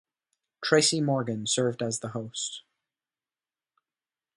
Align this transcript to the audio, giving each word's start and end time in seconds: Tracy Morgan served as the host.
Tracy 0.63 0.99
Morgan 0.99 1.45
served 1.45 1.83
as 1.83 1.99
the 1.99 2.07
host. 2.07 2.63